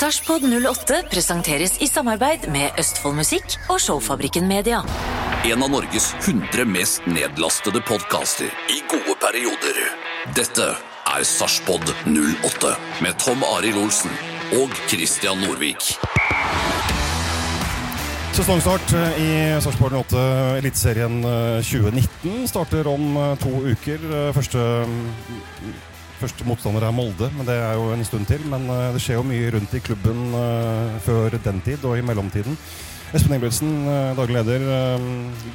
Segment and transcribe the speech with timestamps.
[0.00, 4.78] Sarpsborg 08 presenteres i samarbeid med Østfold Musikk og Showfabrikken Media.
[5.44, 9.80] En av Norges 100 mest nedlastede podkaster i gode perioder.
[10.38, 10.70] Dette
[11.04, 12.72] er Sarpsborg 08
[13.04, 14.16] med Tom Arild Olsen
[14.62, 15.92] og Christian Norvik.
[18.32, 19.30] Sesongstart eh, i
[19.60, 20.24] Sarpsborg 08
[20.62, 24.08] Eliteserien eh, 2019 starter om eh, to uker.
[24.08, 24.64] Eh, Første,
[26.20, 28.42] første motstander er Molde, men det er jo en stund til.
[28.50, 32.04] Men eh, det skjer jo mye rundt i klubben eh, før den tid og i
[32.04, 32.58] mellomtiden.
[33.10, 34.66] Espen Ingebrigtsen, eh, daglig leder.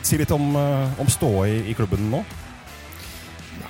[0.05, 2.23] Si litt om, om ståa i, i klubben nå.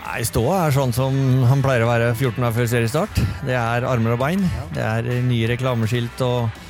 [0.06, 1.16] Nei, Ståa er sånn som
[1.50, 3.20] han pleier å være 14 år før seriestart.
[3.46, 4.46] Det er armer og bein.
[4.74, 6.62] Det er nye reklameskilt og,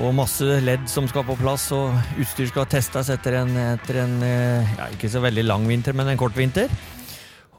[0.00, 1.68] og masse ledd som skal på plass.
[1.76, 1.92] Og
[2.24, 6.20] utstyr skal testes etter en, etter en ja, ikke så veldig lang vinter, men en
[6.20, 6.72] kort vinter.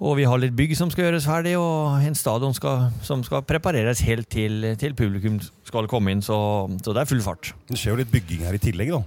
[0.03, 3.45] Og vi har litt bygg som skal gjøres ferdig, og en stadion skal, som skal
[3.47, 5.37] prepareres helt til, til publikum
[5.67, 6.23] skal komme inn.
[6.25, 6.37] Så,
[6.83, 7.53] så det er full fart.
[7.69, 9.03] Det skjer jo litt bygging her i tillegg, da.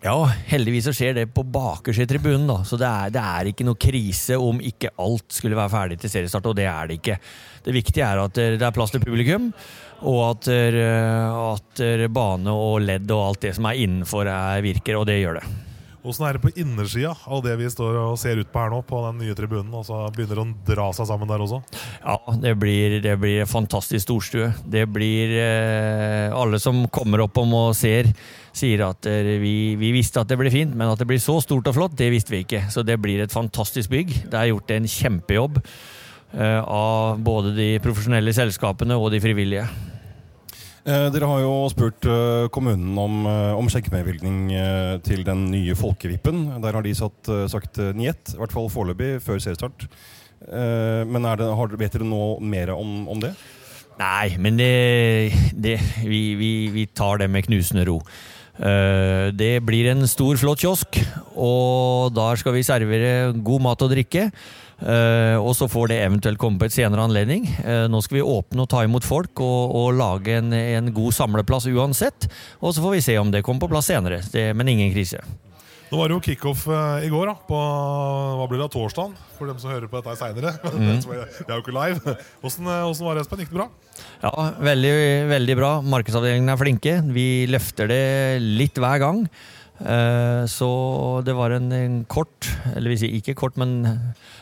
[0.00, 0.16] Ja,
[0.48, 2.60] heldigvis så skjer det på bakerste tribunen, da.
[2.64, 6.12] Så det er, det er ikke noe krise om ikke alt skulle være ferdig til
[6.12, 7.16] seriestart, og det er det ikke.
[7.64, 9.50] Det viktige er at det er plass til publikum,
[10.08, 15.08] og at, at bane og ledd og alt det som er innenfor, er, virker, og
[15.08, 15.48] det gjør det.
[16.00, 18.78] Åssen er det på innersida av det vi står og ser ut på her nå,
[18.88, 19.68] på den nye tribunen?
[19.76, 21.60] Og så begynner det å dra seg sammen der også?
[22.00, 24.48] Ja, det blir, det blir fantastisk storstue.
[24.64, 28.08] Det blir eh, Alle som kommer opp om og ser,
[28.56, 31.36] sier at eh, vi, vi visste at det ble fint, men at det blir så
[31.44, 32.64] stort og flott, det visste vi ikke.
[32.72, 34.16] Så det blir et fantastisk bygg.
[34.32, 39.68] Det er gjort en kjempejobb eh, av både de profesjonelle selskapene og de frivillige.
[40.90, 44.48] Eh, dere har jo spurt eh, kommunen om, eh, om skjenkebevilgning
[45.06, 46.48] til den nye Folkevippen.
[46.64, 49.86] Der har de satt, sagt njet, i hvert fall foreløpig, før seriestart.
[50.40, 51.46] Men det,
[51.78, 53.34] vet dere nå mer om, om det?
[54.00, 54.70] Nei, men det,
[55.52, 57.98] det vi, vi, vi tar det med knusende ro.
[58.56, 60.96] Det blir en stor, flott kiosk,
[61.36, 64.30] og der skal vi servere god mat og drikke.
[64.80, 67.44] Eh, og så får det eventuelt komme på et senere anledning.
[67.64, 71.16] Eh, nå skal vi åpne og ta imot folk og, og lage en, en god
[71.16, 72.30] samleplass uansett.
[72.60, 75.22] Og så får vi se om det kommer på plass senere, det, men ingen krise.
[75.90, 77.60] Nå var det jo kickoff eh, i går, da, på
[78.38, 79.16] hva blir det, torsdagen?
[79.36, 80.52] For dem som hører på dette seinere.
[80.62, 80.90] det
[81.48, 82.14] er jo ikke live.
[82.46, 83.42] Åssen var det, Espen?
[83.42, 83.66] Gikk det bra?
[84.22, 84.30] Ja,
[84.62, 84.92] veldig,
[85.32, 85.70] veldig bra.
[85.82, 86.94] Markedsavdelingen er flinke.
[87.10, 88.04] Vi løfter det
[88.38, 89.24] litt hver gang.
[89.80, 90.70] Eh, Så
[91.24, 93.80] det var en, kort, eller sier ikke kort, men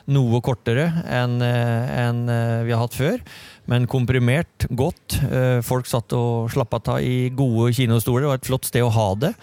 [0.08, 3.22] noe kortere enn en eh, vi har hatt før.
[3.68, 5.18] Men komprimert godt.
[5.28, 8.24] Eh, Folk satt og slappa av i gode kinostoler.
[8.24, 9.34] Det var et flott sted å ha det.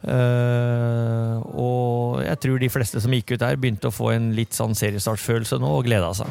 [0.00, 4.56] Eh, og jeg tror de fleste som gikk ut der, begynte å få en litt
[4.56, 6.30] sånn seriestartfølelse nå og gleda seg.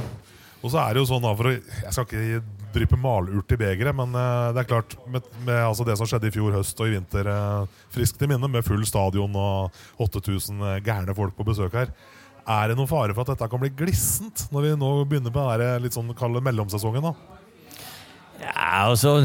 [0.63, 2.41] Og så er det jo sånn da, for å, Jeg skal ikke
[2.73, 6.29] dryppe malurt i begeret, men eh, det er klart med, med altså det som skjedde
[6.29, 10.79] i fjor høst og i vinter, eh, friskt i minne, med full stadion og 8000
[10.85, 11.93] gærne folk på besøk her.
[12.49, 15.43] Er det noen fare for at dette kan bli glissent når vi nå begynner på
[15.61, 17.11] den litt sånn kalde mellomsesongen?
[17.11, 17.13] da?
[18.39, 19.19] Ja, altså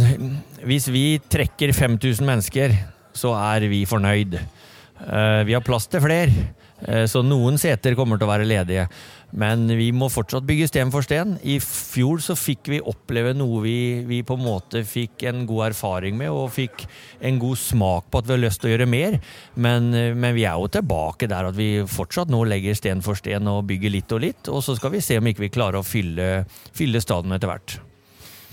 [0.66, 2.75] Hvis vi trekker 5000 mennesker,
[3.15, 4.37] så er vi fornøyd.
[4.37, 6.63] Eh, vi har plass til flere, eh,
[7.09, 8.89] så noen seter kommer til å være ledige.
[9.34, 11.34] Men vi må fortsatt bygge sten for sten.
[11.43, 15.72] I fjor så fikk vi oppleve noe vi, vi på en måte fikk en god
[15.72, 16.84] erfaring med, og fikk
[17.25, 19.19] en god smak på at vi har lyst til å gjøre mer.
[19.59, 23.19] Men, eh, men vi er jo tilbake der at vi fortsatt nå legger sten for
[23.19, 24.53] sten og bygger litt og litt.
[24.53, 27.78] Og så skal vi se om ikke vi klarer å fylle, fylle stadion etter hvert.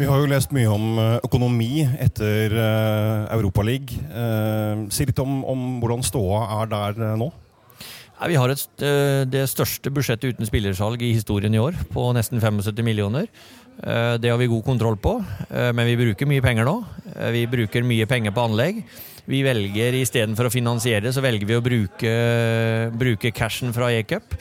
[0.02, 2.58] Vi har jo lest mye om eh, økonomi etter
[3.38, 4.90] Europaligaen.
[4.90, 7.30] Si litt om, om hvordan ståa er der eh, nå.
[8.22, 12.40] Vi har et, eh, det største budsjettet uten spillersalg i historien i år, på nesten
[12.40, 13.28] 75 millioner.
[13.82, 16.86] Eh, Det har vi god kontroll på, eh, men vi bruker mye penger nå.
[17.32, 18.84] Vi bruker mye penger på anlegg.
[19.28, 24.36] Vi velger istedenfor å finansiere, så velger vi å bruke, bruke cashen fra E-cup.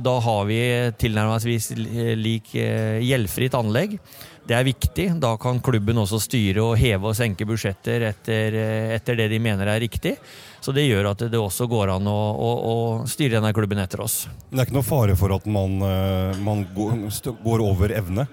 [0.00, 1.74] Da har vi tilnærmelsesvis
[2.16, 3.98] lik gjeldfritt anlegg.
[4.46, 5.20] Det er viktig.
[5.20, 8.52] Da kan klubben også styre og heve og senke budsjetter etter,
[8.94, 10.16] etter det de mener er riktig.
[10.68, 12.72] Så det gjør at det også går an å, å, å
[13.08, 14.26] styre denne klubben etter oss.
[14.50, 17.06] Det er ikke noe fare for at man, eh, man går,
[17.40, 18.26] går over evne?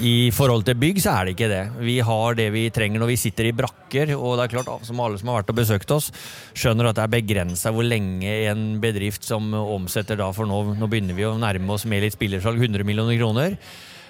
[0.00, 1.60] I forhold til bygg så er det ikke det.
[1.84, 4.14] Vi har det vi trenger når vi sitter i brakker.
[4.16, 6.08] Og det er klart, som alle som har vært og besøkt oss,
[6.56, 10.88] skjønner at det er begrensa hvor lenge en bedrift som omsetter da, for nå, nå
[10.88, 13.60] begynner vi å nærme oss med litt spillersalg, 100 millioner kroner.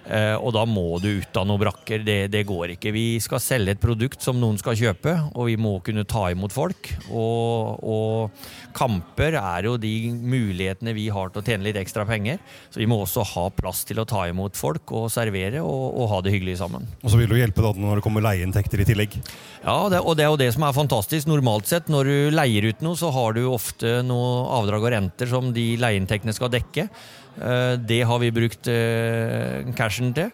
[0.09, 2.05] Eh, og da må du ut av noen brakker.
[2.07, 2.93] Det, det, går ikke.
[2.95, 6.55] Vi skal selge et produkt som noen skal kjøpe, og vi må kunne ta imot
[6.55, 6.93] folk.
[7.11, 12.39] Og, og, kamper er jo de mulighetene vi har til å tjene litt ekstra penger.
[12.71, 16.11] Så vi må også ha plass til å ta imot folk og servere og, og
[16.13, 16.87] ha det hyggelig sammen.
[17.03, 19.19] Og så vil det hjelpe da når det kommer leieinntekter i tillegg.
[19.65, 21.29] Ja, det, og det er jo det som er fantastisk.
[21.31, 25.31] Normalt sett når du leier ut noe, så har du ofte noe avdrag og renter
[25.31, 26.89] som de leieinntektene skal dekke.
[27.39, 30.33] Eh, det har vi brukt eh, cashen til.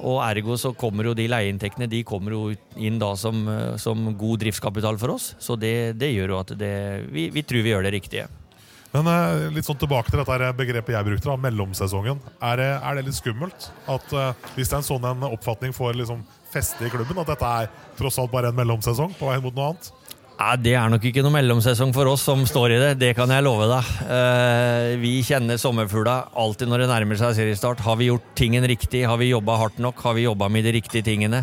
[0.00, 2.44] Og ergo så kommer jo de leieinntektene de kommer jo
[2.80, 5.34] inn da som, eh, som god driftskapital for oss.
[5.38, 6.74] Så det, det gjør jo at det,
[7.12, 8.28] vi, vi, tror vi gjør det riktige.
[8.90, 9.06] Men
[9.54, 12.18] litt sånn tilbake til dette begrepet jeg brukte, da, mellomsesongen.
[12.42, 13.68] Er det, er det, litt skummelt?
[13.86, 14.08] At
[14.56, 17.70] Hvis det er en sånn en oppfatning får liksom feste i klubben, at dette er
[18.00, 19.92] tross alt bare en mellomsesong på vei mot noe annet?
[20.40, 23.28] Ja, det er nok ikke noe mellomsesong for oss som står i det, det kan
[23.28, 23.90] jeg love deg.
[24.08, 27.82] Uh, vi kjenner sommerfugla alltid når det nærmer seg seriestart.
[27.84, 29.02] Har vi gjort tingen riktig?
[29.04, 30.00] Har vi jobba hardt nok?
[30.00, 31.42] Har vi jobba med de riktige tingene?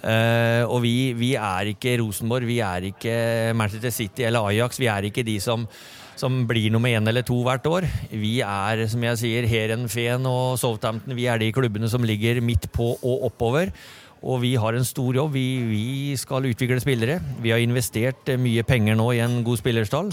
[0.00, 3.14] Uh, og vi, vi, er ikke Rosenborg, vi er ikke
[3.60, 4.80] Manchester City eller Ajax.
[4.80, 5.68] Vi er ikke de som,
[6.16, 7.90] som blir nummer én eller to hvert år.
[8.08, 11.12] Vi er, som jeg sier, Heren, Feen og Southampton.
[11.12, 13.76] Vi er de klubbene som ligger midt på og oppover.
[14.20, 15.32] Og vi har en stor jobb.
[15.32, 17.20] Vi, vi, skal utvikle spillere.
[17.40, 20.10] Vi har investert eh, mye penger nå i en god spillerstall.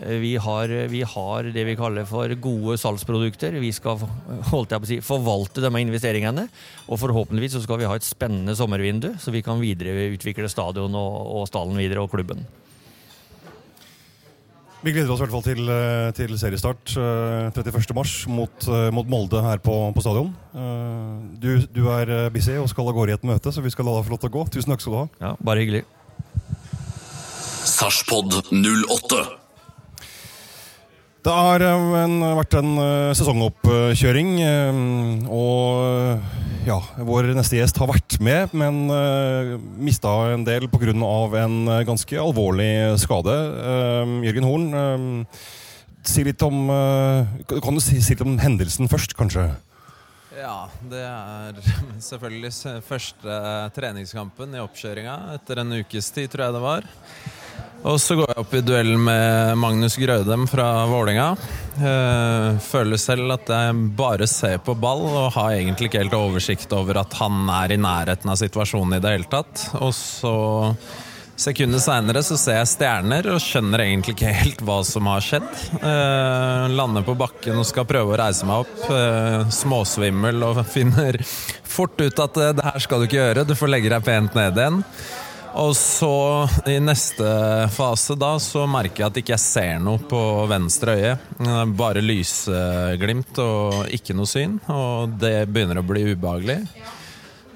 [0.00, 3.58] Eh, vi har, vi har det vi kaller for gode salgsprodukter.
[3.60, 4.00] Vi skal
[4.88, 6.46] si, forvalte de investeringene.
[6.88, 11.20] Og forhåpentligvis så skal vi ha et spennende sommervindu, så vi kan videreutvikle stadion og,
[11.36, 12.46] og stallen videre og klubben.
[14.80, 19.08] Vi gleder oss i hvert fall til, eh, til seriestart 31.3 eh, mot, eh, mot
[19.12, 20.32] Molde her på, på stadion.
[21.40, 23.98] Du, du, er busy og skal av gårde i et møte, så vi skal la
[23.98, 24.46] deg få lov til å gå.
[24.56, 25.06] Tusen takk skal du ha.
[25.20, 25.84] Ja, Bare hyggelig.
[27.68, 29.39] Sarpsborg 08
[31.24, 32.70] det har en, vært en
[33.18, 34.30] sesongoppkjøring,
[35.28, 36.76] og ja,
[37.08, 40.92] vår neste gjest har vært med, men eh, mista en del pga.
[40.92, 41.56] en
[41.88, 42.70] ganske alvorlig
[43.00, 43.36] skade.
[44.26, 45.26] Jørgen Horn,
[46.04, 46.68] si litt om,
[47.48, 49.50] kan du si, si litt om hendelsen først, kanskje?
[50.40, 51.56] Ja, det er
[52.10, 53.40] selvfølgelig første
[53.76, 56.88] treningskampen i oppkjøringa etter en ukes tid, tror jeg det var.
[57.80, 61.30] Og så går jeg opp i duell med Magnus Grødem fra Vålinga.
[61.80, 66.74] Eh, føler selv at jeg bare ser på ball og har egentlig ikke helt oversikt
[66.76, 69.70] over at han er i nærheten av situasjonen i det hele tatt.
[69.80, 70.34] Og så
[71.40, 75.46] Sekundet seinere så ser jeg stjerner og skjønner egentlig ikke helt hva som har skjedd.
[75.78, 78.82] Eh, lander på bakken og skal prøve å reise meg opp.
[78.92, 81.16] Eh, småsvimmel og finner
[81.64, 84.60] fort ut at det her skal du ikke gjøre, du får legge deg pent ned
[84.60, 84.82] igjen.
[85.58, 87.26] Og så, i neste
[87.74, 90.20] fase, da, så merker jeg at ikke jeg ser noe på
[90.50, 91.16] venstre øye.
[91.78, 94.60] Bare lysglimt og ikke noe syn.
[94.70, 96.62] Og det begynner å bli ubehagelig.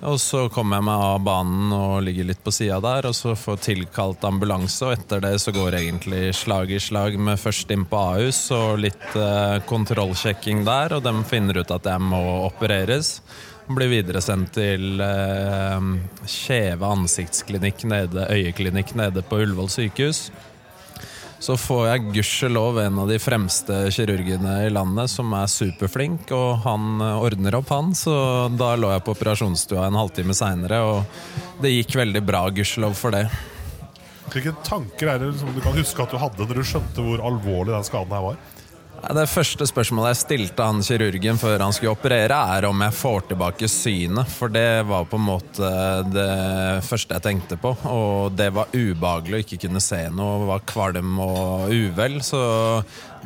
[0.05, 3.33] Og så kommer jeg meg av banen og ligger litt på sida der, og så
[3.39, 4.83] får tilkalt ambulanse.
[4.85, 8.83] Og etter det så går egentlig slag i slag med først inn på Ahus og
[8.85, 12.21] litt eh, kontrollsjekking der, og de finner ut at jeg må
[12.51, 13.17] opereres.
[13.65, 15.85] Blir videresendt til eh,
[16.29, 20.27] Kjeve ansiktsklinikk nede, øyeklinikk nede på Ullevål sykehus.
[21.45, 26.61] Så får jeg gudskjelov en av de fremste kirurgene i landet som er superflink, og
[26.65, 27.95] han eh, ordner opp, han.
[27.97, 28.13] Så
[28.53, 33.17] da lå jeg på operasjonsstua en halvtime seinere, og det gikk veldig bra, gudskjelov for
[33.17, 33.27] det.
[34.33, 37.25] Hvilke tanker er det som du kan huske at du hadde når du skjønte hvor
[37.33, 38.39] alvorlig den skaden her var?
[39.13, 43.27] Det første spørsmålet jeg stilte han kirurgen før han skulle operere, er om jeg får
[43.29, 44.31] tilbake synet.
[44.33, 45.73] For det var på en måte
[46.09, 47.75] det første jeg tenkte på.
[47.91, 52.17] Og det var ubehagelig å ikke kunne se noe, var kvalm og uvel.
[52.25, 52.41] Så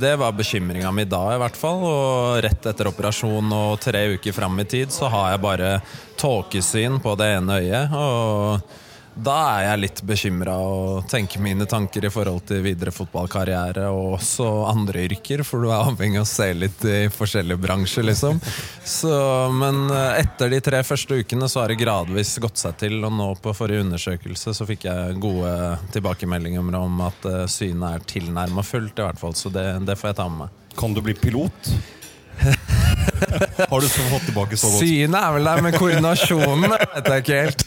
[0.00, 1.86] det var bekymringa mi da, i hvert fall.
[1.86, 5.72] Og rett etter operasjon og tre uker fram i tid så har jeg bare
[6.18, 7.94] tåkesyn på det ene øyet.
[7.94, 8.86] og
[9.18, 14.18] da er jeg litt bekymra og tenker mine tanker i forhold til videre fotballkarriere og
[14.18, 18.38] også andre yrker, for du er avhengig av å se litt i forskjellige bransjer, liksom.
[18.86, 19.12] Så,
[19.58, 23.14] men eh, etter de tre første ukene så har det gradvis gått seg til, og
[23.18, 25.54] nå på forrige undersøkelse så fikk jeg gode
[25.94, 29.34] tilbakemeldinger om at eh, synet er tilnærma fullt, i hvert fall.
[29.38, 30.66] Så det, det får jeg ta med meg.
[30.78, 31.74] Kan du bli pilot?
[33.70, 34.84] Har du så fått tilbake så godt?
[34.84, 37.66] Synet er vel der, men koordinasjonen vet jeg ikke helt.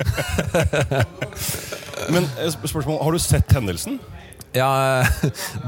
[2.16, 4.00] men eh, spørsmål, Har du sett hendelsen?
[4.52, 5.06] Ja,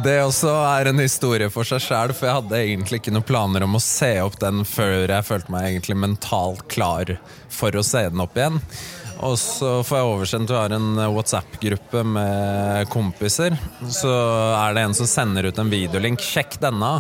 [0.03, 3.63] det også er en historie for seg sjæl, for jeg hadde egentlig ikke noen planer
[3.63, 7.13] om å se opp den før jeg følte meg egentlig mentalt klar
[7.53, 8.59] for å se den opp igjen.
[9.23, 13.55] Og så får jeg oversendt Du har en WhatsApp-gruppe med kompiser.
[13.87, 16.19] Så er det en som sender ut en videolink.
[16.23, 16.91] Sjekk denne!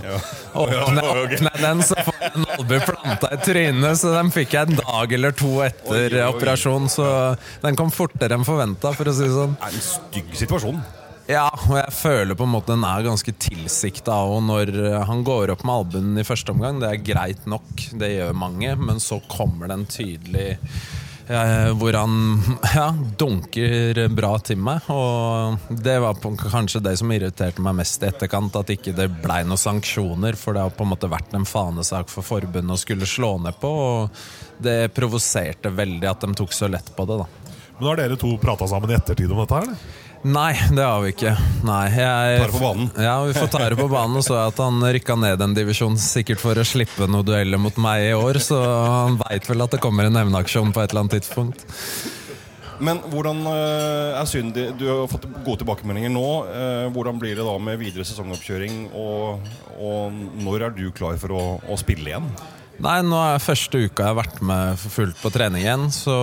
[0.55, 3.99] Åpner åpner den, så får jeg en albue planta i trynet.
[3.99, 6.25] Så den fikk jeg en dag eller to etter Oi, oi, oi.
[6.31, 6.89] operasjon.
[6.91, 7.07] Så
[7.65, 9.57] den kom fortere enn forventa, for å si det sånn.
[9.59, 10.83] Det er en stygg situasjon.
[11.27, 14.73] Ja, og jeg føler på en måte den er ganske tilsikta Og når
[15.07, 16.81] han går opp med albuen i første omgang.
[16.83, 20.81] Det er greit nok, det gjør mange, men så kommer den tydelig eh,
[21.27, 22.15] hvor han
[22.75, 22.87] ja,
[23.19, 24.89] dunker bra til meg.
[24.91, 29.41] Og det var kanskje det som irriterte meg mest i etterkant, at ikke det blei
[29.47, 30.37] noen sanksjoner.
[30.39, 33.59] For det har på en måte vært en fanesak for forbundet å skulle slå ned
[33.61, 33.71] på.
[33.71, 37.59] Og det provoserte veldig at de tok så lett på det, da.
[37.79, 39.57] Men har dere to prata sammen i ettertid om dette?
[39.57, 40.02] her, eller?
[40.23, 41.33] Nei, det har vi ikke.
[41.67, 42.87] Nei, jeg, det på banen.
[42.95, 44.15] Ja, vi får ta det på banen.
[44.21, 47.75] Og så at han rykka ned en divisjon sikkert for å slippe noen dueller mot
[47.83, 48.39] meg i år.
[48.43, 51.67] Så han veit vel at det kommer en nevneaksjon på et eller annet tidspunkt.
[52.83, 56.25] Men hvordan eh, er synd Du har fått gode tilbakemeldinger nå.
[56.49, 58.87] Eh, Hvordan blir det da med videre sesongoppkjøring?
[58.97, 62.31] Og, og når er du klar for å, å spille igjen?
[62.83, 66.15] Nei, nå er første uka jeg har vært med for fullt på trening igjen, så,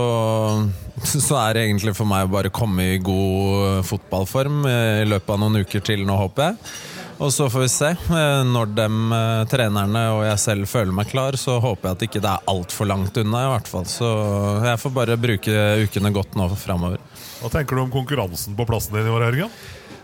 [1.09, 5.41] så er det egentlig for meg å bare komme i god fotballform i løpet av
[5.41, 6.75] noen uker til nå, håper jeg.
[7.21, 7.89] Og så får vi se.
[8.17, 8.87] Eh, Når de
[9.53, 12.89] trenerne og jeg selv føler meg klar, så håper jeg at ikke det er altfor
[12.89, 13.85] langt unna, i hvert fall.
[13.89, 14.09] Så
[14.65, 17.03] jeg får bare bruke ukene godt nå framover.
[17.43, 19.53] Hva tenker du om konkurransen på plassen din i år, Jørgen?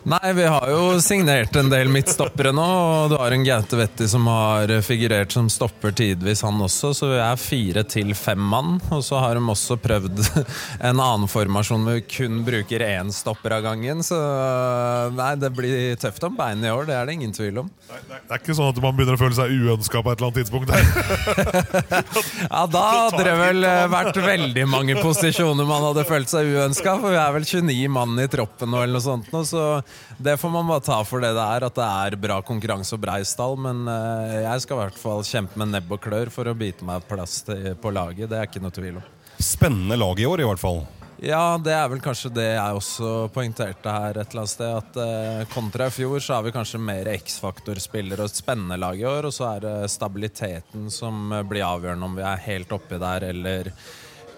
[0.06, 4.06] Nei, vi har jo signert en del midtstoppere nå, og du har en Gaute Vetti
[4.06, 8.76] som har figurert som stopper tidvis, han også, så vi er fire til fem mann.
[8.94, 10.22] Og så har de også prøvd
[10.86, 14.20] en annen formasjon hvor vi kun bruker én stopper av gangen, så
[15.16, 17.72] nei, det blir tøft om beinet i år, det er det ingen tvil om.
[17.88, 20.22] Det er, det er ikke sånn at man begynner å føle seg uønska på et
[20.22, 20.70] eller annet tidspunkt.
[22.46, 26.94] Ja, da hadde det vel eh, vært veldig mange posisjoner man hadde følt seg uønska,
[27.02, 29.64] for vi er vel 29 mann i troppen nå, eller noe sånt nå, så
[30.18, 33.02] det får man bare ta for det det er, at det er bra konkurranse og
[33.04, 33.58] brei stall.
[33.60, 36.86] Men eh, jeg skal i hvert fall kjempe med nebb og klør for å bite
[36.88, 38.30] meg plass til, på laget.
[38.30, 39.10] Det er ikke noe tvil om.
[39.36, 40.86] Spennende lag i år, i hvert fall.
[41.24, 44.72] Ja, det er vel kanskje det jeg også poengterte her et eller annet sted.
[44.82, 49.00] At eh, kontra i fjor så har vi kanskje mer X-faktor-spillere og et spennende lag
[49.00, 49.28] i år.
[49.28, 53.72] Og så er det stabiliteten som blir avgjørende om vi er helt oppi der eller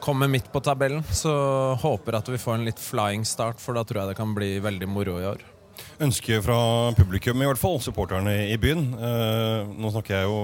[0.01, 1.05] kommer midt på tabellen.
[1.13, 1.33] Så
[1.83, 4.57] håper at vi får en litt flying start, for da tror jeg det kan bli
[4.65, 5.45] veldig moro i år.
[6.03, 6.59] Ønske fra
[6.99, 7.79] publikum, i hvert fall.
[7.83, 8.91] Supporterne i byen.
[8.95, 10.41] Eh, nå snakker jeg jo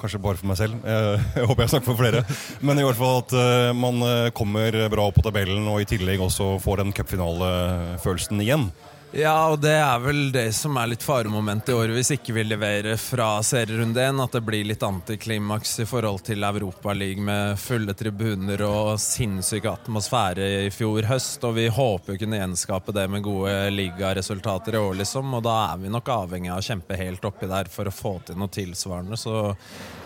[0.00, 0.76] kanskje bare for meg selv.
[0.84, 2.24] Eh, jeg håper jeg snakker for flere.
[2.60, 5.88] Men i hvert fall at eh, man eh, kommer bra opp på tabellen, og i
[5.88, 8.68] tillegg også får den cupfinalefølelsen igjen.
[9.14, 12.42] Ja, og det er vel det som er litt faremomentet i år hvis ikke vi
[12.44, 14.18] leverer fra serierunde 1.
[14.24, 20.48] At det blir litt antiklimaks i forhold til Europaligaen med fulle tribuner og sinnssyk atmosfære
[20.66, 21.46] i fjor høst.
[21.46, 25.38] Og vi håper å kunne gjenskape det med gode ligaresultater i år, liksom.
[25.38, 28.16] Og da er vi nok avhengig av å kjempe helt oppi der for å få
[28.26, 29.16] til noe tilsvarende.
[29.16, 29.54] Så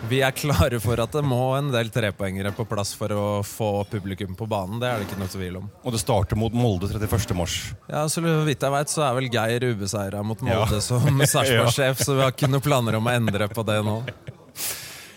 [0.07, 3.73] vi er klare for at det må en del trepoengere på plass for å få
[3.91, 4.79] publikum på banen.
[4.79, 5.67] Det er det ikke noe tvil om.
[5.83, 7.35] Og det starter mot Molde 31.
[7.35, 7.59] mars.
[7.89, 10.81] Ja, så vidt jeg vet, så er vel Geir ubeseira mot Molde Ja.
[10.83, 14.01] som Sarpsborg-sjef, så vi har ikke noen planer om å endre på det nå.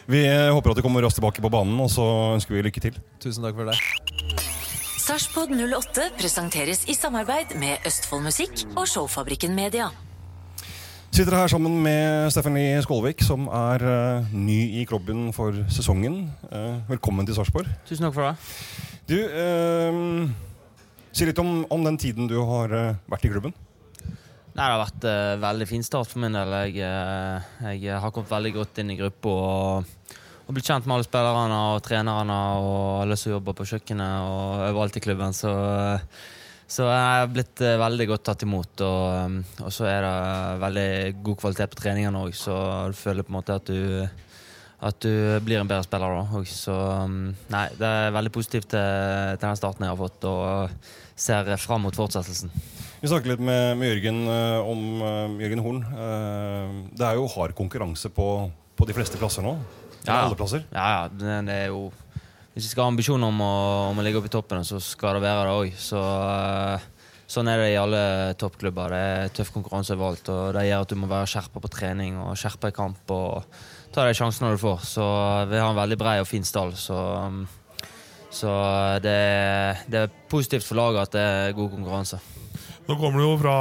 [0.07, 2.05] Vi eh, håper at du kommer raskt tilbake på banen, og så
[2.35, 2.99] ønsker vi lykke til.
[3.23, 3.79] Tusen takk for det.
[5.05, 9.91] Sarpsborg 08 presenteres i samarbeid med Østfold Musikk og Showfabrikken Media.
[11.15, 16.25] Sitter her sammen med Stephanie Skålvik, som er uh, ny i klubben for sesongen.
[16.51, 17.69] Uh, velkommen til Sarpsborg.
[17.87, 18.35] Tusen takk for det.
[19.13, 22.75] Du, uh, si litt om, om den tiden du har
[23.07, 23.55] vært i klubben.
[24.55, 26.53] Nei, det har vært uh, veldig fin start for min del.
[26.69, 30.13] Jeg, uh, jeg har kommet veldig godt inn i gruppa og,
[30.45, 34.63] og blitt kjent med alle spillerne og trenerne og alle som jobber på kjøkkenet og
[34.69, 35.35] overalt i klubben.
[35.35, 36.31] Så, uh,
[36.71, 38.85] så jeg er blitt eh, veldig godt tatt imot.
[38.87, 39.35] Og, um,
[39.67, 40.87] og så er det veldig
[41.27, 42.55] god kvalitet på treningene òg, så
[42.95, 44.07] du føler på en måte at du
[44.85, 48.69] at du blir en bedre spiller da og Så um, nei, det er veldig positivt
[48.75, 50.91] til, til den starten jeg har fått, og
[51.27, 52.53] ser fram mot fortsettelsen.
[53.05, 55.81] Vi snakket litt med, med Jørgen eh, om uh, Jørgen Horn.
[55.93, 58.29] Uh, det er jo hard konkurranse på,
[58.81, 59.51] på de fleste plasser nå.
[60.07, 60.63] Ja, alle plasser.
[60.73, 61.03] Ja, ja.
[61.13, 61.91] Det, det er jo
[62.55, 63.51] Hvis vi skal ha ambisjoner om å,
[63.91, 65.77] om å ligge oppe i toppen, så skal det være det òg.
[65.77, 68.01] Så uh, sånn er det i alle
[68.41, 68.95] toppklubber.
[68.97, 70.31] Det er tøff konkurranse overalt.
[70.33, 73.13] Og det gjør at du må være skjerpa på trening og skjerpa i kamp.
[73.13, 73.59] Og
[73.93, 74.81] ta de sjansene du får.
[74.95, 75.11] Så
[75.53, 76.73] vi har en veldig brei og fin stall.
[76.81, 77.45] Så, um,
[78.33, 78.57] så
[79.05, 79.19] det,
[79.93, 82.23] det er positivt for laget at det er god konkurranse.
[82.85, 83.55] Nå kommer du jo fra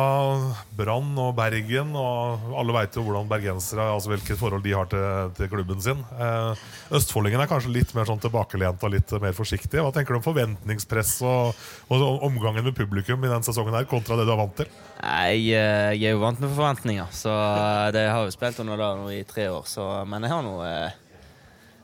[0.75, 5.29] Brann og Bergen, og alle veit jo hvordan bergensere altså hvilket forhold de har til,
[5.37, 6.01] til klubben sin.
[6.19, 6.63] Eh,
[6.99, 9.79] Østfoldingen er kanskje litt mer sånn tilbakelent og litt mer forsiktig.
[9.79, 11.55] Hva tenker du om forventningspress og,
[11.87, 14.75] og omgangen med publikum i den sesongen her kontra det du er vant til?
[14.99, 18.83] Jeg, eh, jeg er jo vant med forventninger, så eh, det har jo spilt under
[18.83, 19.63] det nå i tre år.
[19.71, 20.59] Så, men jeg har nå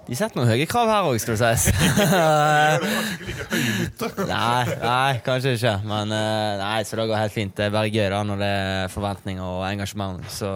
[0.09, 1.69] De setter noen høye krav her òg, skal det sies.
[4.31, 5.75] nei, nei, kanskje ikke.
[5.85, 7.53] Men eh, nei, så det går helt fint.
[7.53, 10.25] Det er bare gøy da når det er forventninger og engasjement.
[10.33, 10.49] Så,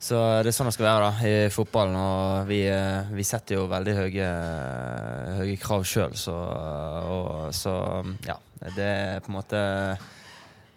[0.00, 2.00] så det er sånn det skal være da i fotballen.
[2.00, 4.30] Og vi, eh, vi setter jo veldig høye,
[5.42, 6.36] høye krav sjøl, så,
[7.04, 7.74] og, så
[8.24, 8.40] ja.
[8.58, 9.58] Det er på en måte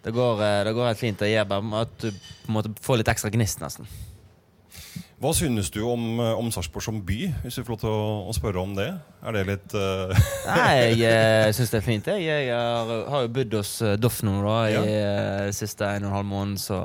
[0.02, 1.18] det går, eh, det går helt fint.
[1.18, 3.88] Det gjør bare at du på en måte får litt ekstra gnist, nesten.
[5.22, 8.06] Hva synes du om, eh, om Sarpsborg som by, hvis du får lov til å,
[8.26, 8.88] å spørre om det?
[9.22, 10.10] Er det litt uh...
[10.48, 11.12] Nei, jeg
[11.46, 12.10] uh, syns det er fint.
[12.10, 13.70] Jeg, jeg har, har, jo bodd hos
[14.02, 15.52] Doff nå da, i ja.
[15.54, 16.80] siste en og en halv måned, så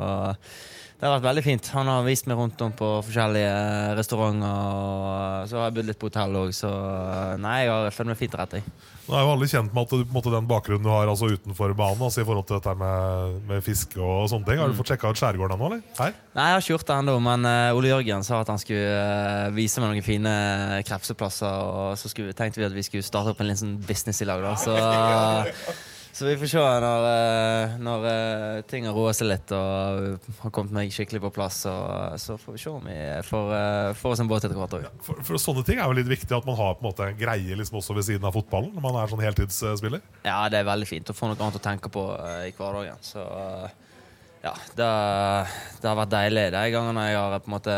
[0.98, 1.68] det har vært veldig fint.
[1.78, 3.58] Han har vist meg rundt om på forskjellige
[4.00, 4.48] restauranter.
[4.50, 6.72] Og så har jeg bodd litt på hotell òg, så
[7.38, 8.56] nei, jeg har følt meg fint rett.
[8.58, 8.72] Jeg.
[9.08, 12.02] Nå er jo alle kjent med at måte, den bakgrunnen du har altså utenfor banen
[12.04, 14.60] altså, i forhold til dette med, med fiske og sånne ting.
[14.60, 14.80] Har du mm.
[14.80, 15.78] fått sjekka ut skjærgården ennå?
[16.00, 16.16] Her?
[16.34, 18.98] Nei, jeg har ikke gjort det ennå, men uh, Ole Jørgen sa at han skulle
[18.98, 20.34] uh, vise meg noen fine
[20.90, 21.62] krepseplasser.
[21.78, 24.42] Og så skulle, tenkte vi at vi skulle starte opp en liten business i lag.
[24.44, 24.58] Da.
[24.66, 25.78] Så uh,
[26.18, 30.54] så vi får se når, eh, når uh, ting har roa seg litt og har
[30.56, 31.60] kommet meg skikkelig på plass.
[31.70, 32.96] Og, så får vi se om vi
[33.28, 34.88] får, uh, får oss en båt etter hvert òg.
[34.88, 37.12] Ja, for, for, sånne ting er jo litt viktig at man har på en måte
[37.20, 40.02] greie liksom også ved siden av fotballen når man er sånn heltidsspiller?
[40.26, 42.08] Ja, det er veldig fint å få noe annet å tenke på
[42.48, 43.06] i hverdagen.
[43.06, 43.28] Så
[44.42, 47.78] ja, det, det, har vært deilig de gangene jeg har på en måte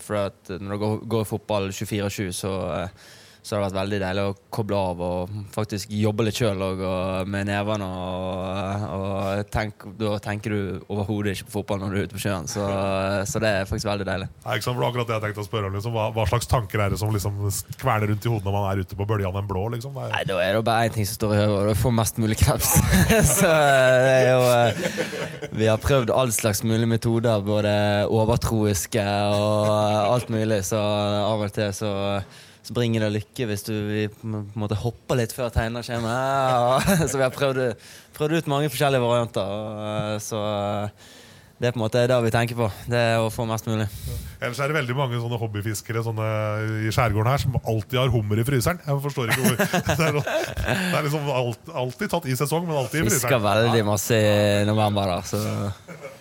[0.00, 2.52] For at når det går, går fotball 24-7, så
[3.42, 6.60] så det har vært veldig deilig å koble av og faktisk jobbe litt sjøl
[7.30, 7.86] med nevene.
[7.88, 10.60] Og, og tenk, da tenker du
[10.92, 12.48] overhodet ikke på fotball når du er ute på sjøen.
[12.50, 12.66] Så,
[13.30, 14.28] så det er faktisk veldig deilig.
[14.44, 16.84] Ja, ikke sant, for akkurat det jeg tenkte å spørre liksom, hva, hva, slags tanker
[16.84, 17.40] er det som liksom
[17.80, 19.64] kverner rundt i hodet når man er ute på bølgene den blå?
[19.76, 19.96] Liksom?
[19.96, 20.12] Er...
[20.12, 21.80] Nei, Da er det bare én ting som står i hodet, og det er å
[21.80, 22.74] få mest mulig kreps.
[23.38, 23.54] så
[24.04, 27.72] det er jo eh, Vi har prøvd all slags mulige metoder, både
[28.12, 30.84] overtroiske og alt mulig, så
[31.24, 31.94] av og til så
[32.70, 33.74] bringer deg lykke hvis du
[34.14, 36.10] på en hopper litt før tegner kommer.
[36.10, 37.64] Ja, så vi har prøvd,
[38.16, 39.56] prøvd, ut mange forskjellige varianter.
[39.56, 41.08] Og, så eh,
[41.60, 42.70] det er på en måte det vi tenker på.
[42.88, 43.84] Det er å få mest mulig.
[44.40, 46.28] Ellers er det veldig mange sånne hobbyfiskere sånne
[46.86, 48.80] i skjærgården her som alltid har hummer i fryseren.
[48.86, 49.58] Jeg forstår ikke hvor
[50.00, 53.26] Det er, det er liksom alt, alltid tatt i sesong, men alltid i fryseren.
[53.26, 55.20] Fisker veldig masse i november, da.
[55.28, 55.42] Så.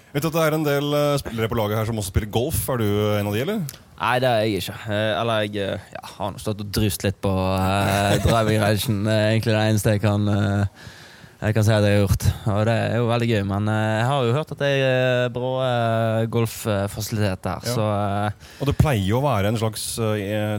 [0.09, 2.33] Vet du at Det er en del eh, spillere på laget her som også spiller
[2.33, 2.59] golf.
[2.73, 3.79] Er du en av de, eller?
[3.99, 4.77] Nei, det er jeg ikke.
[4.93, 9.03] Eh, eller jeg eh, ja, har nå stått og drust litt på uh, driving rangen.
[9.12, 10.88] Egentlig det eneste jeg kan, uh,
[11.41, 12.27] jeg kan si at jeg har gjort.
[12.53, 13.43] Og det er jo veldig gøy.
[13.51, 17.67] Men jeg har jo hørt at det er bra uh, golffasilitet der.
[17.67, 17.75] Ja.
[17.75, 17.91] Så,
[18.63, 19.91] og det pleier jo å være en slags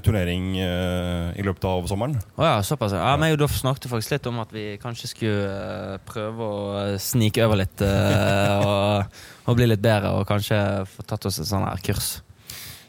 [0.05, 2.21] turnering i løpet av sommeren?
[2.37, 2.93] Å ja, såpass.
[2.93, 7.65] Ja, men Doff snakket faktisk litt om at vi kanskje skulle prøve å snike over
[7.65, 10.59] litt og, og, bli litt bedre, og kanskje
[10.93, 12.19] få tatt oss et sånt her kurs.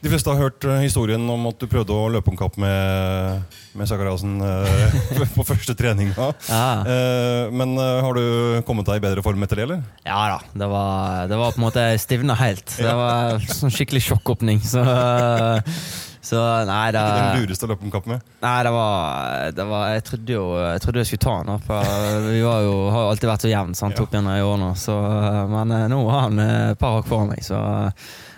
[0.02, 3.58] De fleste har hørt uh, historien om at du prøvde å løpe om kapp med,
[3.78, 4.96] med Sakariassen eh,
[5.36, 6.10] på første trening.
[6.18, 6.32] Ja.
[6.90, 9.84] Eh, men har du kommet deg i bedre form etter det, eller?
[10.08, 10.40] Ja da.
[10.58, 12.66] Det var, det var på en måte stivna helt.
[12.82, 14.64] Det var sånn skikkelig sjokkåpning.
[14.66, 14.82] Så,
[16.32, 18.26] så nei, det Ikke den lureste å løpe om kapp med?
[18.42, 21.64] Nei, det var, det var jeg, trodde jo, jeg trodde jeg skulle ta han.
[21.70, 24.74] For vi var jo, har jo alltid vært så jevne opp gjennom i år nå.
[24.82, 24.98] Så,
[25.54, 27.46] men nå har han et par hakk foran meg.
[27.46, 27.62] Så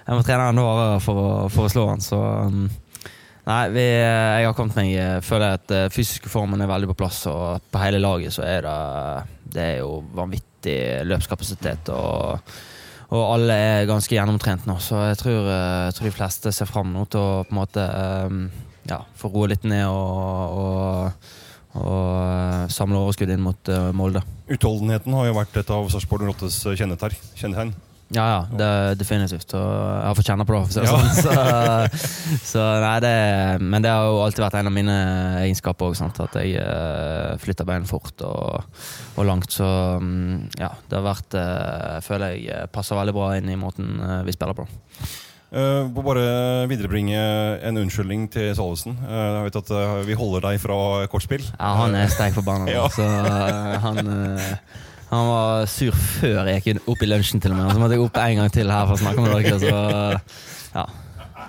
[0.03, 1.21] jeg må trene enda hardere for,
[1.53, 2.03] for, å slå han.
[2.03, 2.65] Så um,
[3.47, 6.99] nei, vi, jeg har kommet meg Jeg Føler at den fysiske formen er veldig på
[7.03, 8.77] plass, og på hele laget så er det
[9.55, 11.91] Det er jo vanvittig løpskapasitet.
[11.95, 12.53] og
[13.13, 16.65] og alle er ganske gjennomtrent nå, så jeg tror, eh, jeg tror de fleste ser
[16.65, 17.83] fram nå til å på en måte
[18.25, 18.39] um,
[18.89, 21.29] ja, få roe litt ned og, og,
[21.77, 24.23] og samle overskudd inn mot Molde.
[24.49, 27.75] Utholdenheten har jo vært et av Sarpsborg 08s kjennetegn.
[28.13, 29.53] Ja, ja, det definitivt.
[29.57, 30.61] Og jeg har fått kjenne på det.
[30.69, 30.91] For ja.
[30.91, 31.09] sånn.
[31.23, 33.13] så, så, nei, det,
[33.63, 34.97] men det har jo alltid vært en av mine
[35.41, 36.01] egenskaper òg.
[36.23, 38.69] At jeg uh, flytter bein fort og,
[39.15, 39.51] og, langt.
[39.55, 43.59] Så um, ja, det har vært uh, Jeg føler jeg passer veldig bra inn i
[43.59, 44.67] måten uh, vi spiller på.
[45.53, 47.17] Uh, må bare viderebringe
[47.61, 48.95] en unnskyldning til Salvesen.
[49.05, 50.77] Uh, jeg vet at uh, Vi holder deg fra
[51.11, 51.45] kortspill.
[51.59, 52.71] Ja, han er sterk forbanna.
[52.77, 52.87] ja.
[52.89, 53.05] Så
[53.85, 54.01] han
[55.13, 57.71] han var sur før jeg gikk opp i lunsjen, til og med.
[57.71, 59.61] Så måtte jeg opp en gang til her for å snakke med dere.
[59.63, 60.85] Så, ja.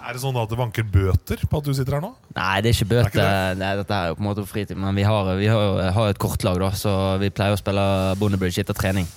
[0.04, 2.10] Er det sånn at det vanker bøter på at du sitter her nå?
[2.36, 3.16] Nei, det er ikke bøter.
[3.16, 4.76] Det er Nei, dette er jo på en måte fritid.
[4.80, 7.84] Men vi har, vi har, har et kortlag, da, så vi pleier å spille
[8.20, 9.08] Bondebridge etter trening.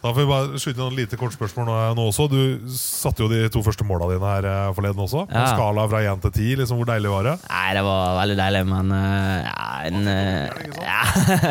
[0.00, 2.24] Da får vi bare skyte noen lite kort spørsmål nå, nå også.
[2.32, 5.26] Du satte jo de to første måla dine her eh, forleden også.
[5.28, 5.42] Ja.
[5.52, 7.34] skala fra 1 til 10, liksom, hvor deilig var det?
[7.50, 10.48] Nei, det var veldig deilig, men eh, ja, en, eh,
[10.82, 11.02] ja.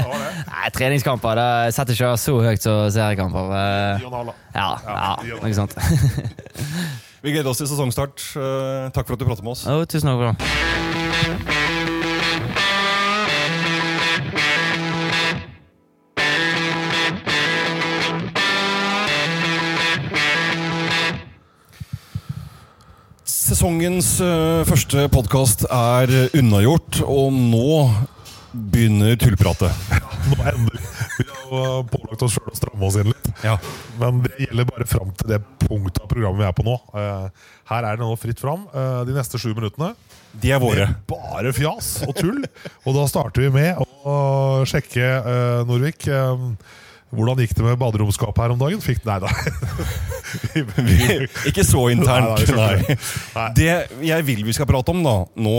[0.54, 3.54] Nei, Treningskamper det setter ikke så høyt som seriekamper.
[3.56, 4.08] eh.
[4.56, 5.76] Ja, ja, noe sånt.
[7.24, 8.24] Vi gleder oss til sesongstart.
[8.40, 9.66] Eh, Takk for at du pratet med oss.
[9.68, 11.50] Jo, tusen takk for det.
[23.30, 24.16] Sesongens
[24.70, 27.74] første podkast er unnagjort, og nå
[28.72, 29.72] begynner tullpratet.
[30.30, 30.82] Endelig.
[31.20, 33.30] Vi har pålagt oss sjøl å stramme oss inn litt.
[33.44, 33.56] Ja.
[34.00, 36.76] Men det gjelder bare fram til det punktet av programmet vi er på nå.
[37.00, 39.94] Eh, Her er det nå fritt fram eh, de neste sju minuttene.
[40.40, 40.90] De er våre.
[41.10, 42.44] Bare fjas og tull.
[42.86, 44.18] Og da starter vi med å
[44.70, 46.46] sjekke, eh, Norvik eh,
[47.10, 48.82] Hvordan gikk det med baderomsskapet her om dagen?
[48.86, 49.32] Fikk Nei da.
[51.50, 52.44] Ikke så internt.
[52.54, 52.98] Nei,
[53.34, 53.72] nei, det.
[54.06, 55.56] Jeg vil vi skal prate om da, nå,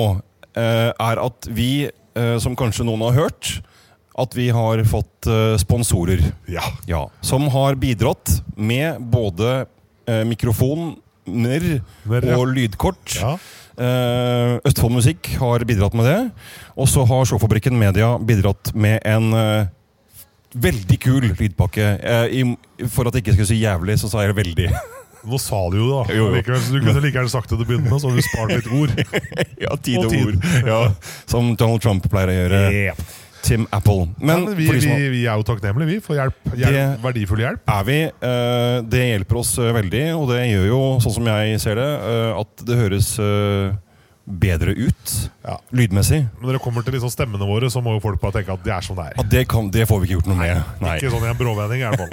[0.54, 1.96] eh, er at vi, eh,
[2.42, 3.60] som kanskje noen har hørt,
[4.18, 6.22] at vi har fått eh, sponsorer.
[6.50, 6.64] Ja.
[6.90, 9.64] Ja, som har bidratt med både
[10.06, 11.80] eh, mikrofoner
[12.34, 13.16] og lydkort.
[13.20, 13.36] ja.
[13.80, 16.18] Eh, Østfold Musikk har bidratt med det.
[16.76, 19.70] Og så har Showfabrikken Media bidratt med en eh,
[20.52, 21.86] veldig kul lydpakke.
[21.96, 24.68] Eh, for at jeg ikke skulle si jævlig, så sa jeg veldig.
[25.28, 26.16] Nå sa du jo det, da.
[26.16, 26.34] Jo, jo.
[26.38, 28.28] Likevel, så du kunne like gjerne sagt det til å begynne med, så hadde du
[28.28, 28.92] spart litt ord.
[29.66, 30.28] ja, tid Og og tid.
[30.30, 30.52] ord.
[30.70, 30.78] Ja,
[31.28, 32.62] som Donald Trump pleier å gjøre.
[32.72, 33.02] Yeah.
[33.40, 34.06] Tim Apple.
[34.20, 36.36] Men, Men vi, vi, vi er jo takknemlige, vi, for hjelp.
[36.52, 37.62] hjelp Det- verdifull hjelp.
[37.72, 37.98] er vi.
[38.20, 41.86] uh, det hjelper oss eh, veldig, og det gjør jo, sånn som jeg ser det,
[42.04, 43.70] uh, at det høres eh,
[44.26, 45.12] bedre ut
[45.44, 45.56] Ja.
[45.72, 46.20] lydmessig.
[46.38, 48.62] Men når det kommer til liksom stemmene våre, så må jo folk bare tenke at
[48.64, 49.24] det er sånn det er.
[49.30, 50.62] Det, kan, det får vi ikke gjort noe med.
[50.80, 50.96] Nei.
[50.98, 52.12] Ikke sånn i en bråvending, i hvert fall.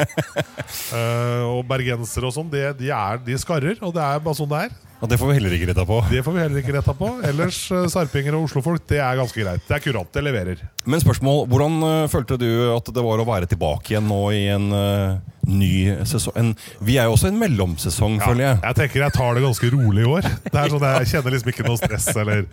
[0.93, 4.49] uh, og bergensere og sånn, de, de, er, de skarrer, og det er bare sånn
[4.53, 4.75] det er.
[4.97, 5.97] Ja, det får vi heller ikke retta på.
[6.09, 7.07] Det får vi heller ikke retta på.
[7.27, 9.61] Ellers, uh, sarpinger og oslofolk, det er ganske greit.
[9.67, 10.63] Det er kurant, det leverer.
[10.89, 14.41] Men spørsmål, hvordan eh, følte du at det var å være tilbake igjen nå i
[14.55, 15.69] en uh, ny
[16.01, 16.33] sesong?
[16.41, 18.59] En, vi er jo også i en mellomsesong, føler jeg.
[18.63, 20.31] jeg tenker jeg tar det ganske rolig i år.
[20.47, 22.45] Det er sånn Jeg kjenner liksom ikke noe stress eller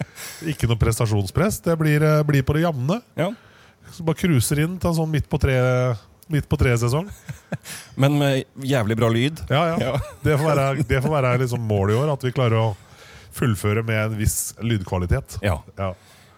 [0.52, 1.62] ikke noe prestasjonspress.
[1.64, 3.00] Det blir, eh, blir på det jevne.
[3.16, 3.32] Ja.
[3.94, 5.56] Så bare cruiser inn til en sånn midt på tre
[6.32, 7.10] Midt på tre-sesong.
[8.00, 9.44] Men med jævlig bra lyd.
[9.50, 9.92] Ja, ja.
[10.24, 12.72] Det får være, det får være liksom målet i år, at vi klarer å
[13.34, 15.38] fullføre med en viss lydkvalitet.
[15.44, 15.58] Ja.
[15.78, 15.92] Ja.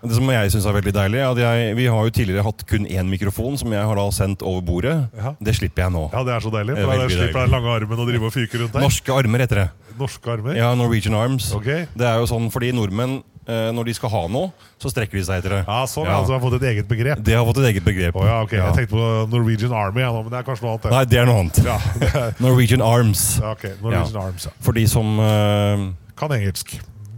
[0.07, 2.63] Det som jeg synes er veldig deilig, er at jeg, vi har jo tidligere hatt
[2.69, 4.95] kun én mikrofon, som jeg har da sendt over bordet.
[5.17, 5.33] Ja.
[5.43, 6.05] Det slipper jeg nå.
[6.13, 6.77] Ja, det er så deilig.
[6.79, 8.85] For da slipper den lange armen å drive og fyke rundt der.
[8.85, 9.67] Norske armer heter det.
[9.97, 10.59] Norske armer.
[10.59, 11.49] Ja, Norwegian Arms.
[11.57, 11.89] Okay.
[11.97, 14.51] Det er jo sånn fordi nordmenn, når de skal ha noe,
[14.83, 15.61] så strekker de seg etter det.
[15.69, 16.09] Ja, sånn.
[16.09, 16.17] Ja.
[16.19, 17.21] Altså, har fått et eget begrep.
[17.23, 18.19] Det har fått et eget begrep.
[18.19, 18.57] Oh, ja, ok.
[18.57, 18.65] Ja.
[18.71, 20.91] Jeg tenkte på Norwegian Army, ja, men det er kanskje noe annet.
[20.97, 21.63] Nei, det er noe annet.
[21.67, 21.77] Ja,
[22.09, 23.25] er, Norwegian Arms.
[23.39, 23.69] ja, ok.
[23.85, 24.21] Norwegian.
[24.25, 24.55] Arms, ja.
[24.67, 25.87] For de som uh...
[26.17, 26.75] Kan engelsk.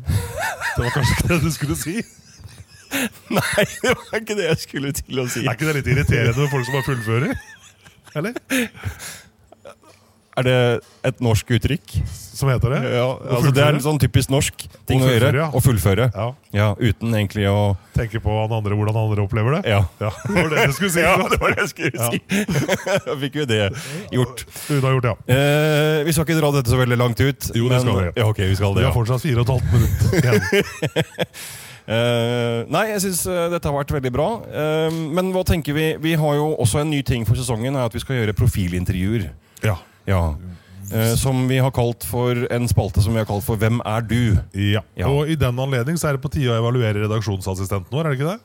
[0.09, 1.97] Det var kanskje ikke det du skulle si?
[3.39, 5.45] Nei, det var ikke det jeg skulle til å si.
[5.45, 7.35] Er ikke det litt irriterende med folk som bare fullfører?
[8.19, 8.39] Eller?
[10.39, 10.59] Er det
[11.09, 11.95] et norsk uttrykk?
[12.39, 12.79] Som heter det?
[12.95, 15.49] Ja, altså Det er en sånn typisk norsk ting Å gjøre.
[15.51, 16.07] Å fullføre.
[16.15, 16.27] Ja.
[16.55, 19.73] Ja, Uten egentlig å Tenke på han andre, hvordan han andre opplever det?
[19.73, 19.81] Ja.
[19.99, 21.03] Ja, det var det du skulle si.
[21.09, 22.21] Ja, det var det jeg skulle si.
[23.09, 23.61] Da fikk vi det
[24.15, 24.45] gjort.
[24.77, 25.17] Unnagjort, ja.
[25.35, 27.51] Eh, vi skal ikke dra dette så veldig langt ut.
[27.59, 28.07] Jo, det skal vi.
[28.13, 28.95] Ja, ok, vi skal Vi det, har ja.
[28.95, 31.35] fortsatt fire og et halvt minutt igjen.
[31.89, 34.31] Uh, nei, jeg syns dette har vært veldig bra.
[34.47, 35.91] Uh, men hva tenker vi?
[36.05, 39.31] Vi har jo også en ny ting for sesongen, er at vi skal gjøre profilintervjuer.
[39.65, 39.79] Ja.
[40.09, 40.23] Ja.
[40.89, 44.01] Eh, som vi har kalt for en spalte som vi har kalt for Hvem er
[44.09, 44.39] du?
[44.57, 44.81] ja.
[44.97, 45.09] Ja.
[45.13, 48.21] Og i den anledning så er det på tide å evaluere redaksjonsassistenten vår, er det
[48.23, 48.39] ikke det?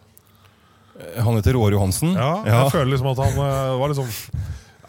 [1.15, 2.11] Eh, Han heter Roar Johansen.
[2.19, 2.63] Ja, Ja.
[2.65, 4.11] jeg føler liksom at han eh, var liksom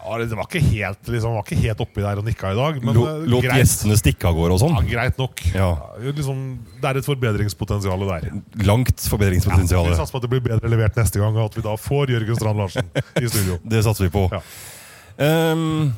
[0.05, 2.75] ja, Det var ikke helt, liksom, var ikke helt oppi der og nikka i dag,
[2.83, 3.55] men Lo- eh, Lot greit.
[3.63, 4.75] gjestene stikke av gårde og sånn.
[4.75, 5.41] Ja, greit nok.
[5.55, 5.69] Ja.
[5.97, 6.43] Ja, liksom,
[6.81, 8.27] det er et forbedringspotensial der.
[8.67, 9.87] Langt forbedringspotensial.
[9.89, 12.13] vi satser på at det blir bedre levert neste gang, og at vi da får
[12.13, 12.85] Jørgen Strand Larsen
[13.17, 13.57] i studio.
[13.73, 14.27] Det satser vi på.
[14.35, 14.43] Ja.
[15.17, 15.93] Ehm,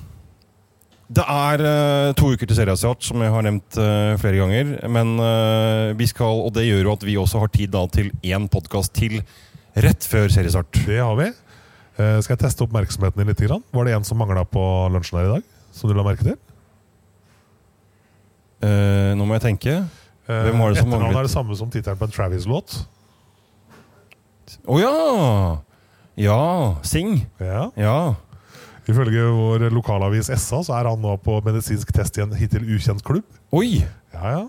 [1.07, 4.73] det er uh, to uker til seriestart, som jeg har nevnt uh, flere ganger.
[4.91, 8.11] Men uh, vi skal, og det gjør jo at vi også har tid da til
[8.27, 9.21] én podkast til
[9.79, 10.81] rett før seriestart.
[10.87, 11.29] Det har vi.
[11.97, 13.39] Skal jeg teste oppmerksomheten din litt?
[13.41, 13.63] Grann?
[13.73, 14.61] Var det en som mangla på
[14.93, 15.47] lunsjen her i dag?
[15.73, 16.35] Som du la merke til?
[19.17, 19.73] Nå må jeg tenke.
[20.29, 21.17] Hvem var det som manglet?
[21.17, 22.77] er det samme som tittelen på en Travis-låt.
[24.69, 24.93] Å ja!
[26.21, 26.41] Ja,
[26.85, 27.17] Sing.
[27.41, 27.67] Ja.
[27.77, 27.97] Ja.
[28.87, 33.03] Ifølge vår lokalavis SA så er han nå på medisinsk test i en hittil ukjent
[33.03, 33.25] klubb.
[33.55, 33.81] Oi!
[34.15, 34.45] Ja, ja.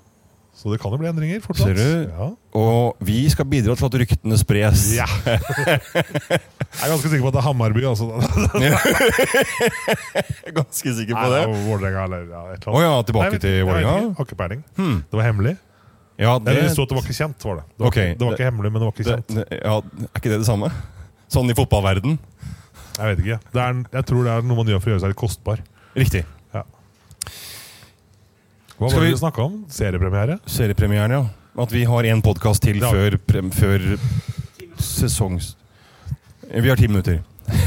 [0.59, 1.69] Så det kan jo bli endringer fortsatt.
[1.71, 2.11] Ser du?
[2.11, 2.25] Ja.
[2.59, 4.89] Og vi skal bidra til at ryktene spres.
[4.97, 5.07] Ja.
[5.29, 5.39] jeg
[6.83, 7.83] er ganske sikker på at det er Hammarby.
[7.87, 8.09] Altså.
[10.59, 11.45] Ganske sikker på det.
[11.47, 12.67] Nei, eller ja, et eller annet.
[12.73, 13.55] Oh, ja, tilbake Nei, til.
[13.69, 13.95] Vålerenga?
[14.19, 14.63] Har ikke peiling.
[14.81, 14.99] Hmm.
[15.07, 15.55] Det var hemmelig.
[16.19, 17.39] Ja, Det, Eller det sto at det var ikke kjent.
[17.47, 18.09] var Det Det var, okay.
[18.09, 19.29] ikke, det var ikke hemmelig, men det var ikke kjent.
[19.37, 19.83] det, ja, Er
[20.19, 20.67] ikke det det samme?
[21.31, 22.19] Sånn i fotballverden?
[22.99, 23.39] Jeg vet ikke.
[23.55, 25.63] Det er, jeg tror det er noe man gjør for å gjøre seg litt kostbar.
[25.99, 26.25] Riktig.
[28.79, 29.65] Hva var det vi- snakka om?
[29.69, 30.39] Seriepremiere?
[30.47, 31.25] Seriepremieren, ja.
[31.63, 32.91] At vi har én podkast til Ja.
[32.93, 33.99] før, prem, før
[34.79, 35.57] sesongs...
[36.49, 37.19] Vi har ti minutter.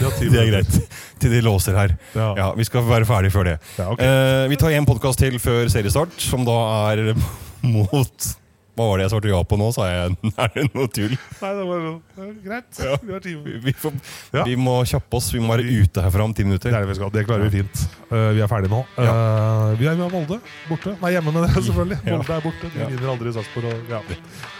[0.01, 0.89] Ja, Det er greit.
[1.19, 1.97] Til de låser her.
[2.15, 2.33] Ja.
[2.37, 3.57] Ja, Vi skal være ferdig før det.
[3.77, 4.05] Ja, okay.
[4.07, 6.55] Eh, vi tar én podkast til før seriestart, som da
[6.93, 7.13] er
[7.61, 8.35] mot
[8.71, 10.15] Hva var det jeg svarte ja på nå, sa jeg?
[10.41, 11.11] Er det noe tull?
[11.41, 12.79] Nei, det var det var greit.
[12.79, 12.95] Ja.
[13.03, 13.33] Vi har ti
[13.65, 13.97] Vi, får,
[14.37, 14.45] Ja.
[14.47, 15.27] vi må kjappe oss.
[15.35, 16.71] Vi må være ute herfra om ti Det minutter.
[16.73, 17.11] er det vi skal.
[17.11, 17.83] Det klarer vi fint.
[18.11, 18.79] Uh, vi er ferdige nå.
[18.95, 20.95] Eh, vi, er, har Molde borte.
[21.03, 21.99] Nei, hjemme med det, selvfølgelig.
[22.07, 22.71] Molde er borte.
[22.77, 23.91] De vinner aldri i Sarpsborg.
[23.91, 24.01] Ja.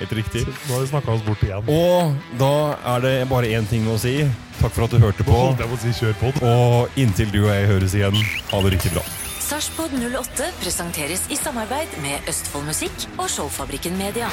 [0.02, 0.43] Helt riktig.
[0.45, 1.71] Så Nå har vi snakka oss bort igjen.
[1.71, 2.54] Og da
[2.95, 4.17] er det bare én ting å si.
[4.62, 5.39] Takk for at du hørte på.
[5.58, 6.36] Jeg må si kjør på.
[6.52, 8.17] Og inntil du og jeg høres igjen,
[8.52, 9.04] ha det riktig bra.
[9.51, 14.29] Sarpsborg 08 presenteres i samarbeid med Østfold Musikk og Showfabrikken Media.